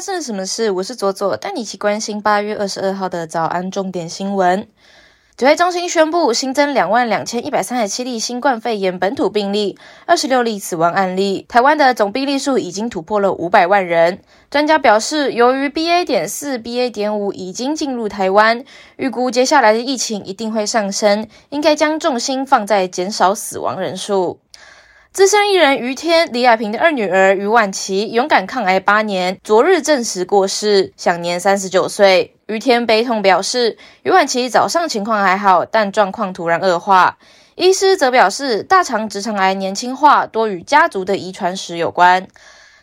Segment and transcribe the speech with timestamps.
[0.00, 0.70] 发生了什么事？
[0.70, 4.66] 我是左左，带你一起关心八月二十二号的早安重点新闻。
[5.36, 9.76] 指挥中心宣布新增两万两千一百三十七例新冠肺炎本土病例，
[10.06, 11.44] 二十六例死亡案例。
[11.50, 14.20] 台湾的总病例数已经突破了五百万人。
[14.50, 16.06] 专家表示，由于 BA.
[16.06, 16.90] 点四、BA.
[16.90, 18.64] 点五已经进入台湾，
[18.96, 24.40] 预估接下来的疫情一定会上升，应该将重心放在减少死亡人数。
[25.12, 32.36] 资深艺人于天、李亚平的二女儿于婉琪勇敢抗癌八年，昨日证实过世，享年三十九岁。
[32.46, 37.18] 于天悲痛表示，于婉琪早上情况还好，但状况突然恶化。
[37.56, 42.28] 医师则表示，大肠直肠癌年轻化多与家族的遗传史有关。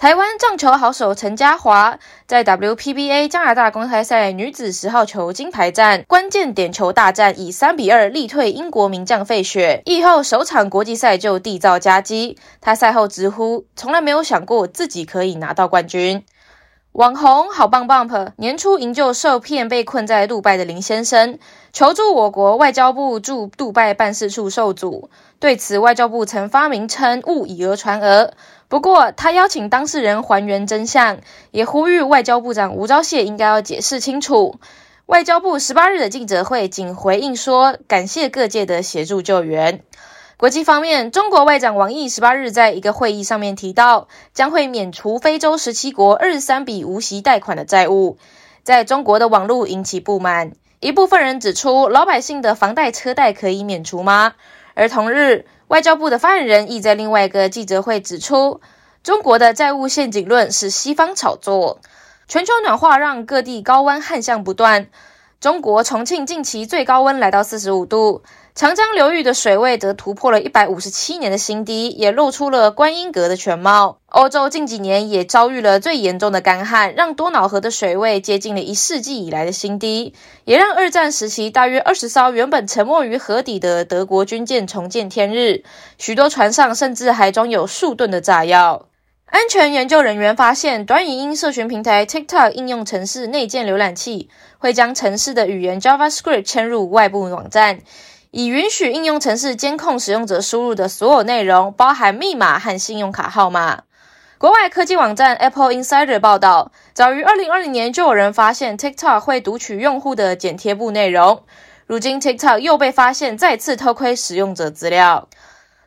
[0.00, 12.38] 台湾撞球好手陈嘉华在 WPBA 加拿大公开赛女子十号球金牌战关键点球大战，以三比二力退英国名将费雪，以后首场国际赛就缔造佳绩。
[12.62, 16.24] 他赛后直呼，从来没有想过自己可以拿到冠军。
[16.92, 21.38] 网红好棒 bump 年初营救受骗被困在杜拜的林先生，
[21.72, 25.08] 求助我国外交部驻杜拜办事处受阻。
[25.38, 28.32] 对此，外交部曾发明称误以讹传讹，
[28.66, 31.18] 不过他邀请当事人还原真相，
[31.52, 34.56] 也呼吁外交部长吴钊燮应该要解释清楚。
[35.06, 39.84] 外交部十八日的记者会仅回应说，感谢各界的协助救援。
[40.40, 48.16] 国际方面，中国外长王毅十八日在一个会议上面提到，将会免除非洲十七国二十三笔无息贷款的债务，
[48.62, 50.52] 在中国的网络引起不满。
[50.80, 54.32] 一部分人指出，老百姓的房贷车贷可以免除吗？
[54.72, 58.62] 而同日，外交部的发言人亦在另外一个记者会指出，
[59.02, 61.80] 中国的债务陷阱论是西方炒作。
[62.28, 64.86] 全球暖化让各地高温旱象不断，
[65.40, 68.22] 中国重庆近期最高温来到四十五度。
[68.54, 73.96] 长江流域的水位则突破了一百五十七年的新低，也露出了观音阁的全貌。
[74.08, 80.12] 欧洲近几年也遭遇了最严重的干旱，让多瑙河的水位接近了一世纪以来的新低，
[80.44, 85.64] 也让二战时期大约二十艘原本沉没于河底的德国军舰重见天日。
[85.96, 88.89] 许多船上甚至还装有数吨的炸药。
[89.30, 97.78] 安全研究人员发现，短语音社群平台 TikTok 应用程式内建浏览器会将程式的语言 JavaScript 嵌入外部网站。
[98.32, 103.82] 以允许应用程式监控使用者输入的所有内容，包含密码和信用卡号码。
[104.36, 111.44] 国外科技网站 Apple Insider 报道，早于2020年就有人发现 TikTok 会读取用户的剪贴簿内容。
[111.86, 115.28] 如今 TikTok 又被发现再次偷窥使用者资料。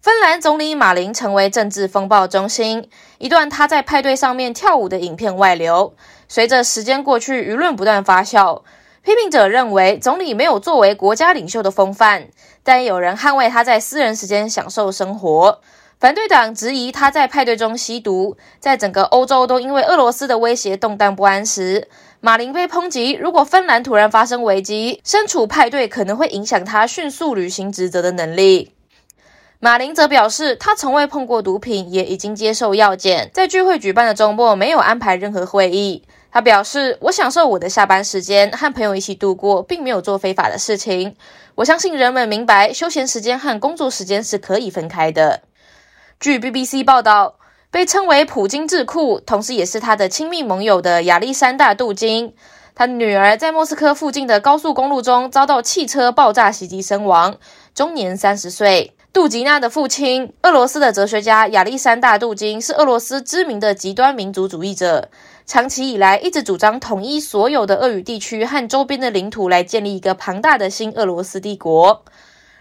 [0.00, 5.94] 芬兰总理马林成为政治风暴中心，一段他在派对上面跳舞的影片外流。
[6.28, 8.62] 随着时间过去，舆论不断发酵。
[9.02, 12.28] 批评者认为总理没有作为国家领袖的风范，
[12.62, 15.60] 但有人捍卫他在私人时间享受生活。
[15.98, 18.36] 反对党质疑他在派对中吸毒。
[18.60, 21.88] 在整个欧洲都因为俄罗斯的威胁动荡不安时，
[22.20, 28.75] 马林被抨击：如果芬兰突然发生危机，身处派对可能会影响他迅速履行职责的能力。
[29.58, 33.30] 马林则表示，他从未碰过毒品，也已经接受药检。
[33.32, 36.04] 在聚会举办的周末，没有安排任何会议。
[36.30, 41.16] 他表示：“我享受我的下班时间，和朋友一起度过，并没有做非法的事情。
[41.54, 45.40] 我相信人们明白，休闲时间和工作时间是可以分开的。”
[46.20, 47.36] 据 BBC 报道，
[47.70, 52.34] 被称为“普京智库”，同时也是他的亲密盟友的亚历山大·杜金，
[52.74, 57.36] 他女儿在莫斯科附近的高速公路中遭到汽车爆炸袭击身亡，
[57.74, 58.95] 终年三十岁。
[59.16, 65.08] 杜吉娜的父亲，俄罗斯的哲学家亚历山大·杜金，是俄罗斯知名的极端民族主义者。
[65.46, 72.04] 长期以来，一直主张统一所有的俄语地区和周边的领土，来建立一个庞大的新俄罗斯帝国。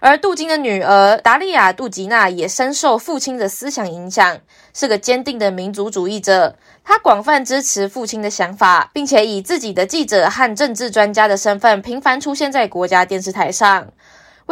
[0.00, 4.36] 而杜金的女儿达利亚·杜吉娜也深受父亲的思想影响，
[4.74, 6.54] 是个坚定的民族主义者。
[6.84, 13.88] 她广泛支持父亲的想法，并且以自己的记者和政治专家的身份，频繁出现在国家电视台上，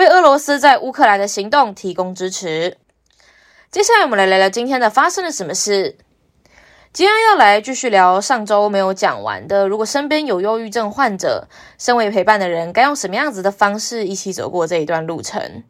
[0.01, 2.79] 为俄罗斯在乌克兰的行动提供支持。
[3.71, 5.99] 接下来，我们来聊聊今天的发生了什么事。
[6.91, 9.69] 今天要来继续聊上周没有讲完的。
[9.69, 15.65] 如果身边有忧郁症患者，身为陪伴的人，该用什么样子的方式一起走过这一段路程？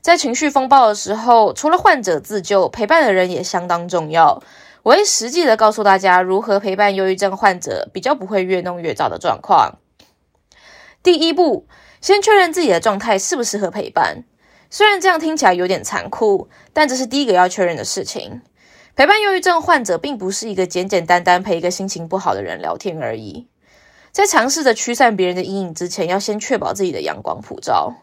[0.00, 4.42] 在情绪风暴的时候，除了患者自救，陪伴的人也相当重要。
[4.82, 9.76] 我会实际的告诉大家如何陪伴忧郁症患者，比较不会越弄越糟的状况。
[11.02, 11.66] 第一步，
[12.00, 14.24] 先确认自己的状态适不适合陪伴。
[14.70, 18.42] 虽然这样听起来有点残酷，但这是第一个要确认的事情。
[18.94, 23.46] 陪伴忧郁症患者，并不是一个简简单单陪一个心情不好的人聊天而已。
[24.10, 27.94] 在尝试着驱散别人的阴影之前，要先确保自己的阳光普照。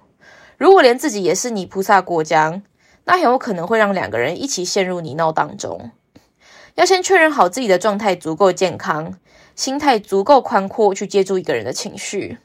[0.57, 2.63] 如果连自己也是泥菩萨过江，
[3.03, 5.91] 那很有可能会让两个人一起陷入泥淖当中。
[6.75, 9.17] 要先确认好自己的状态足够健康，
[9.55, 12.37] 心态足够宽阔去接住一个人的情绪。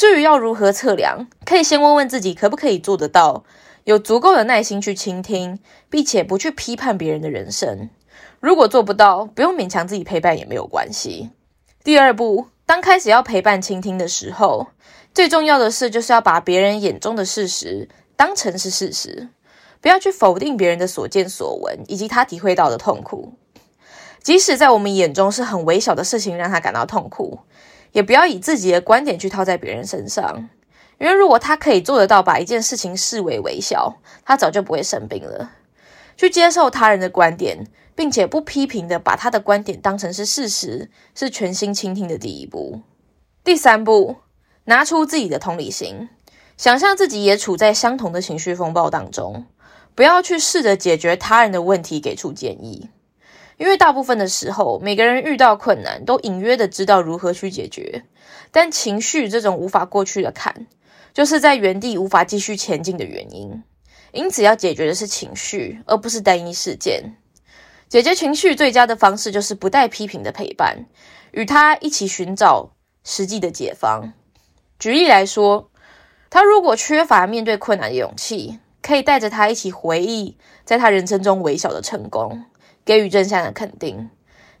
[0.00, 3.44] 至于要如何测量，可以先问问自己可不可以做得到，
[3.84, 5.58] 有足够的耐心去倾听，
[5.90, 7.90] 并且不去批判别人的人生。
[8.40, 11.28] 如果做不到，不用勉强自己陪伴也没有关系。
[11.84, 14.68] 第二步，当开始要陪伴倾听的时候，
[15.12, 17.86] 最重要的是就是要把别人眼中的事实
[18.16, 19.28] 当成是事实，
[19.82, 23.34] 不要去否定别人的所见所闻以及他体会到的痛苦，
[24.22, 27.40] 即使在我们眼中是很微小的事情让他感到痛苦，
[27.92, 30.48] 也不要以自己的观点去套在别人身上，
[30.98, 35.52] 因为如果他可以做得到把一件事情视为微小，他早就不会生病了。
[36.16, 42.82] 去接受他人的观点，并且不批评的把他的观点当成是事实，是全心倾听的第一步。
[43.42, 44.16] 第三步，
[44.64, 46.10] 拿出自己的同理心，
[46.58, 49.46] 想象自己也处在相同的情绪风暴当中，
[49.94, 52.90] 不要去试着解决他人的问题，给出建议，
[53.60, 58.04] 因为大部分的时候，每个人遇到困难都隐约的知道如何去解决，
[58.50, 60.66] 但情绪这种无法过去的坎，
[61.12, 63.62] 就是在原地无法继续前进的原因。
[64.12, 67.14] 因此，要解决的是情绪，而不是单一事件。
[67.86, 70.86] 解决情绪最佳的方式就是不带批评的陪伴，
[71.32, 72.70] 与他一起寻找
[73.04, 74.14] 实际的解方。
[74.78, 75.70] 举例来说，
[76.30, 82.46] 他如果缺乏面对困难的勇气，可以带着他一起回忆在他人生中微小的成功，
[82.84, 84.10] 给予正向的肯定，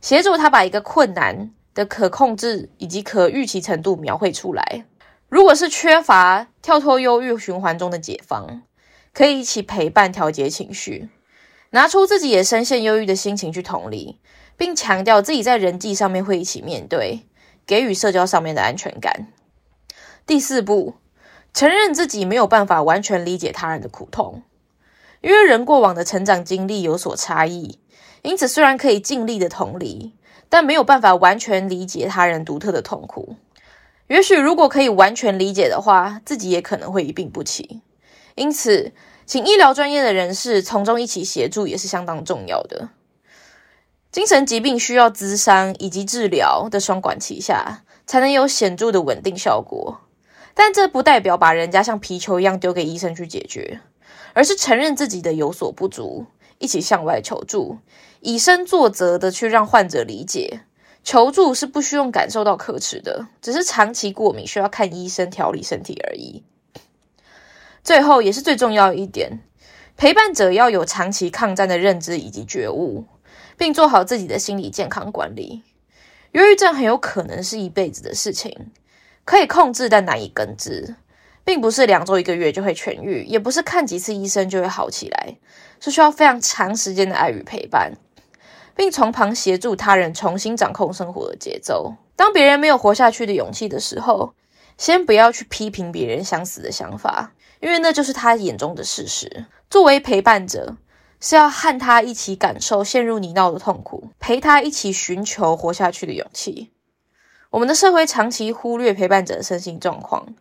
[0.00, 4.84] 协助他把一个困难的可控制以及可预期程度描绘出来。
[5.28, 8.62] 如果是缺乏跳脱忧郁循环中的解方。
[9.12, 11.08] 可以一起陪伴调节情绪，
[11.70, 14.20] 拿出自己也深陷忧郁的心情去同理，
[14.56, 17.26] 并强调自己在人际上面会一起面对，
[17.66, 19.26] 给予社交上面的安全感。
[20.24, 20.94] 第四步，
[21.52, 24.44] 承认自己没有办法完全理解他人的苦痛，
[25.22, 27.80] 因为人过往的成长经历有所差异，
[28.22, 30.14] 因此虽然可以尽力的同理，
[30.48, 33.36] 但没有办法完全理解他人独特的痛苦。
[34.08, 37.80] 也许如果可以完全理解的话，自己也可能会一病不起。
[38.34, 38.92] 因此，
[39.24, 42.88] 请医疗专业的人士从中一起协助也是相当重要的。
[44.10, 50.00] 精神疾病需要咨商以及治疗的双管齐下，才能有显著的稳定效果。
[50.52, 53.80] 但这不代表把人家像皮球一样丢给医生去解决，
[54.32, 56.26] 而是承认自己的有所不足，
[56.60, 57.78] 一起向外求助，
[58.20, 60.60] 以身作则的去让患者理解。
[61.02, 66.44] 求助是不需要感受到可耻的，只是长期过敏需要看医生调理身体而已。
[67.82, 69.40] 最后也是最重要一点，
[69.96, 73.06] 陪伴者要有长期抗战的认知以及觉悟，
[73.56, 75.62] 并做好自己的心理健康管理。
[76.32, 78.70] 忧郁症很有可能是一辈子的事情，
[79.24, 80.96] 可以控制但难以根治，
[81.44, 85.36] 并不是两周一个月就会痊愈，也不是看几次医生就会好起来，
[85.80, 87.92] 是需要非常长时间的爱与陪伴，
[88.74, 91.94] 并从旁协助他人重新掌控生活的节奏。
[92.16, 94.34] 当别人没有活下去的勇气的时候，
[94.76, 97.32] 先不要去批评别人想死的想法。
[97.60, 99.44] 因为那就是他眼中的事实。
[99.68, 100.78] 作为陪伴者，
[101.20, 106.70] 是要和他一起感受陷入泥淖的痛苦，陪他一起寻求活下去的勇气。
[107.50, 110.34] 我们的社会长期忽略陪伴者的身心状况，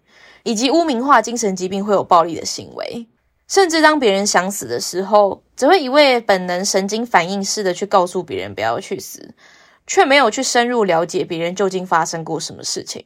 [0.44, 3.08] 以及污名化精神疾病会有暴力的行为，
[3.48, 9.34] 甚至当别人想死的时候，只会一味本能神经反应式的去告诉别人不要去死，
[9.88, 13.04] 却没有去深入了解别人究竟发生过什么事情。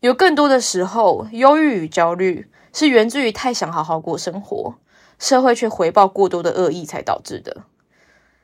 [0.00, 2.48] 有更多的时候，忧郁与焦虑。
[2.74, 4.76] 是源自于太想好好过生活，
[5.18, 7.64] 社会却回报过多的恶意才导致的。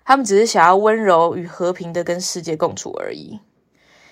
[0.04, 3.40] 他们只是想要温柔与和平的跟世界共处而已。